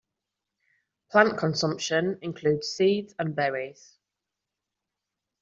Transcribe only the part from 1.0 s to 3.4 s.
Plant consumption includes seeds and